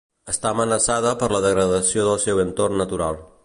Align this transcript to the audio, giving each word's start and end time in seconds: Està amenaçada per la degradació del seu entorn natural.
Està 0.31 0.53
amenaçada 0.55 1.11
per 1.21 1.29
la 1.35 1.43
degradació 1.45 2.07
del 2.11 2.21
seu 2.27 2.45
entorn 2.49 2.83
natural. 2.85 3.25